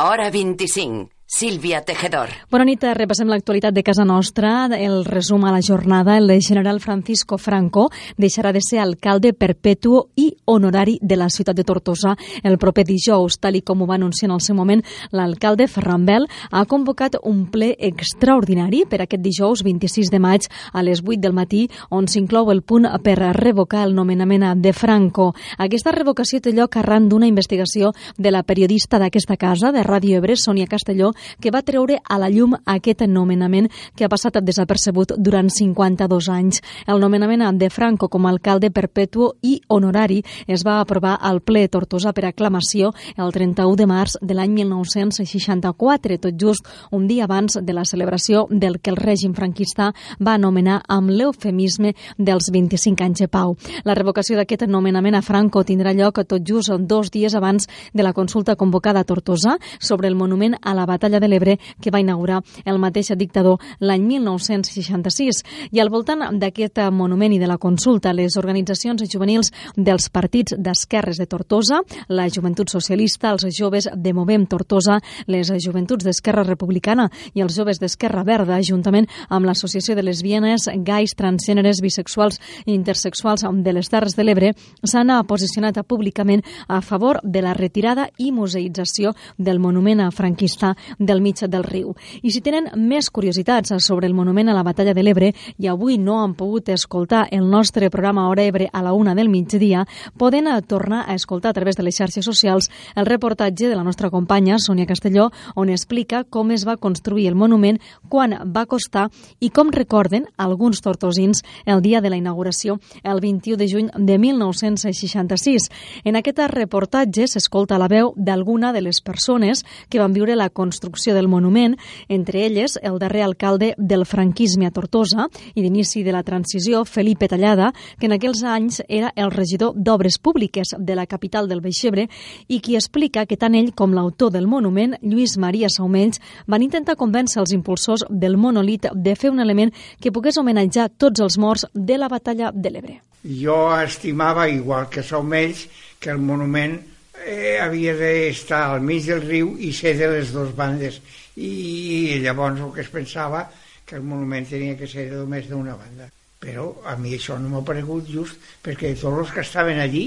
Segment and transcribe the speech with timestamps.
[0.00, 1.17] Hora 25.
[1.28, 2.30] Sílvia Tejedor.
[2.48, 4.64] Bona nit, repassem l'actualitat de casa nostra.
[4.72, 10.30] El resum a la jornada, el general Francisco Franco deixarà de ser alcalde perpetuo i
[10.46, 13.36] honorari de la ciutat de Tortosa el proper dijous.
[13.42, 14.80] Tal i com ho va anunciar en el seu moment,
[15.12, 20.82] l'alcalde Ferran Bel ha convocat un ple extraordinari per aquest dijous 26 de maig a
[20.82, 25.34] les 8 del matí, on s'inclou el punt per revocar el nomenament de Franco.
[25.58, 30.34] Aquesta revocació té lloc arran d'una investigació de la periodista d'aquesta casa, de Ràdio Ebre,
[30.34, 35.50] Sònia Castelló, que va treure a la llum aquest nomenament que ha passat desapercebut durant
[35.50, 36.62] 52 anys.
[36.86, 41.66] El nomenament de Franco com a alcalde perpetuo i honorari es va aprovar al ple
[41.68, 47.58] Tortosa per aclamació el 31 de març de l'any 1964, tot just un dia abans
[47.62, 53.24] de la celebració del que el règim franquista va anomenar amb l'eufemisme dels 25 anys
[53.24, 53.56] de pau.
[53.84, 58.12] La revocació d'aquest nomenament a Franco tindrà lloc tot just dos dies abans de la
[58.12, 62.00] consulta convocada a Tortosa sobre el monument a la batalla batalla de l'Ebre que va
[62.00, 65.42] inaugurar el mateix dictador l'any 1966.
[65.72, 71.18] I al voltant d'aquest monument i de la consulta, les organitzacions juvenils dels partits d'esquerres
[71.18, 77.42] de Tortosa, la Joventut Socialista, els joves de Movem Tortosa, les joventuts d'Esquerra Republicana i
[77.42, 83.72] els joves d'Esquerra Verda, juntament amb l'Associació de Lesbianes, Gais, Transgèneres, Bisexuals i Intersexuals de
[83.72, 84.52] les Terres de l'Ebre,
[84.84, 91.38] s'han posicionat públicament a favor de la retirada i museïtzació del monument franquista del mig
[91.38, 91.94] del riu.
[92.22, 95.98] I si tenen més curiositats sobre el monument a la batalla de l'Ebre i avui
[95.98, 99.86] no han pogut escoltar el nostre programa Hora Ebre a la una del migdia,
[100.16, 104.10] poden tornar a escoltar a través de les xarxes socials el reportatge de la nostra
[104.10, 107.78] companya Sònia Castelló, on explica com es va construir el monument,
[108.08, 109.08] quan va costar
[109.40, 114.18] i com recorden alguns tortosins el dia de la inauguració, el 21 de juny de
[114.18, 115.68] 1966.
[116.04, 120.87] En aquest reportatge s'escolta la veu d'alguna de les persones que van viure la construcció
[120.88, 121.76] construcció del monument,
[122.08, 127.28] entre elles el darrer alcalde del franquisme a Tortosa i d'inici de la transició, Felipe
[127.28, 132.08] Tallada, que en aquells anys era el regidor d'Obres Públiques de la capital del Beixebre
[132.48, 136.96] i qui explica que tant ell com l'autor del monument, Lluís Maria Saumells, van intentar
[136.96, 141.66] convèncer els impulsors del monolit de fer un element que pogués homenatjar tots els morts
[141.74, 143.00] de la batalla de l'Ebre.
[143.22, 145.68] Jo estimava, igual que Saumells,
[146.00, 146.78] que el monument
[147.24, 151.00] eh, havia d'estar al mig del riu i ser de les dues bandes.
[151.36, 153.46] I llavors el que es pensava
[153.86, 156.10] que el monument tenia que ser només d'una banda.
[156.38, 160.04] Però a mi això no m'ha paregut just perquè tots els que estaven allí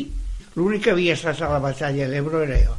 [0.56, 2.78] l'únic que havia estat a la batalla de l'Ebro era jo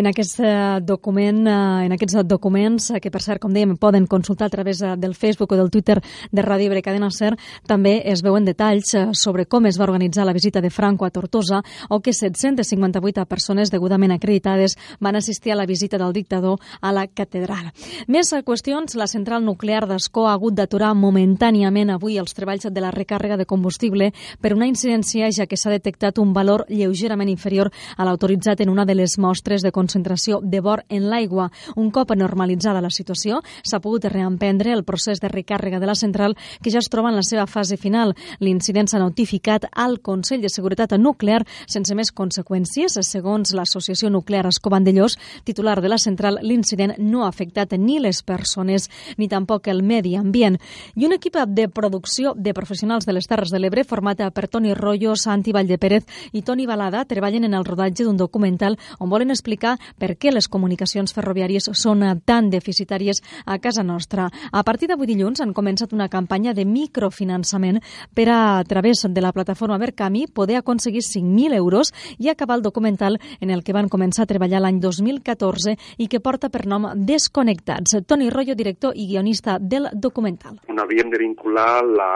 [0.00, 4.06] en aquest eh, document, eh, en aquests documents, eh, que per cert, com dèiem, poden
[4.08, 5.98] consultar a través del Facebook o del Twitter
[6.32, 7.34] de Ràdio Ibre Cadena Ser,
[7.68, 11.60] també es veuen detalls sobre com es va organitzar la visita de Franco a Tortosa
[11.90, 17.06] o que 758 persones degudament acreditades van assistir a la visita del dictador a la
[17.06, 17.70] catedral.
[18.08, 22.92] Més qüestions, la central nuclear d'Escó ha hagut d'aturar momentàniament avui els treballs de la
[22.94, 28.08] recàrrega de combustible per una incidència ja que s'ha detectat un valor lleugerament inferior a
[28.08, 31.50] l'autoritzat en una de les mostres de concentració de bor en l'aigua.
[31.74, 36.36] Un cop normalitzada la situació, s'ha pogut reemprendre el procés de recàrrega de la central
[36.62, 38.14] que ja es troba en la seva fase final.
[38.38, 43.00] L'incident s'ha notificat al Consell de Seguretat Nuclear sense més conseqüències.
[43.00, 48.88] Segons l'Associació Nuclear Escobandellós, titular de la central, l'incident no ha afectat ni les persones
[49.18, 50.60] ni tampoc el medi ambient.
[50.94, 54.74] I un equip de producció de professionals de les Terres de l'Ebre format per Toni
[54.74, 59.78] Rollo, Santi Valldepérez i Toni Balada treballen en el rodatge d'un documental on volen explicar
[59.98, 64.28] per què les comunicacions ferroviàries són tan deficitàries a casa nostra.
[64.52, 67.80] A partir d'avui dilluns han començat una campanya de microfinançament
[68.14, 72.62] per a, a través de la plataforma Verkami poder aconseguir 5.000 euros i acabar el
[72.62, 76.88] documental en el que van començar a treballar l'any 2014 i que porta per nom
[76.94, 77.96] Desconnectats.
[78.06, 80.60] Toni Rollo, director i guionista del documental.
[80.68, 82.10] On havíem de vincular la,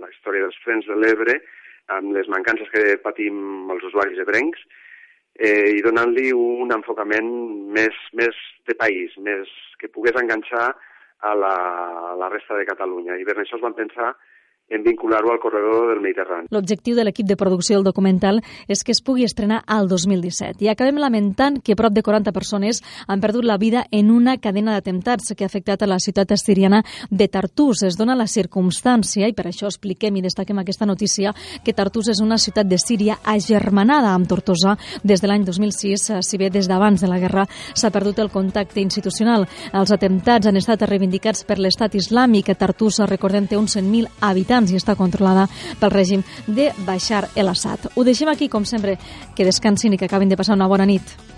[0.00, 1.38] la història dels frens de l'Ebre
[1.94, 4.62] amb les mancances que patim els usuaris ebrencs
[5.38, 7.30] eh, i donant-li un enfocament
[7.74, 8.36] més, més
[8.68, 9.50] de país, més
[9.80, 10.68] que pogués enganxar
[11.24, 11.54] a la,
[12.12, 13.18] a la resta de Catalunya.
[13.18, 14.12] I per això es van pensar
[14.70, 16.48] en vincular-ho al corredor del Mediterrani.
[16.50, 20.70] L'objectiu de l'equip de producció del documental és que es pugui estrenar al 2017 i
[20.72, 25.34] acabem lamentant que prop de 40 persones han perdut la vida en una cadena d'atemptats
[25.36, 27.82] que ha afectat a la ciutat astiriana de Tartús.
[27.84, 31.34] Es dona la circumstància, i per això expliquem i destaquem aquesta notícia,
[31.64, 36.40] que Tartús és una ciutat de Síria agermanada amb Tortosa des de l'any 2006, si
[36.40, 39.46] bé des d'abans de la guerra s'ha perdut el contacte institucional.
[39.72, 42.54] Els atemptats han estat reivindicats per l'estat islàmic.
[42.56, 45.48] Tartús, recordem, té uns 100.000 habitants i està controlada
[45.80, 47.90] pel règim de Bashar el-Assad.
[47.94, 48.98] Ho deixem aquí, com sempre,
[49.34, 51.33] que descansin i que acabin de passar una bona nit.